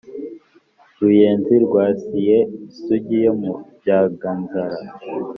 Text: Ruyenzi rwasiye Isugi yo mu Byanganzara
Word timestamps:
Ruyenzi 0.99 1.55
rwasiye 1.65 2.37
Isugi 2.67 3.17
yo 3.25 3.33
mu 3.41 3.51
Byanganzara 3.79 4.79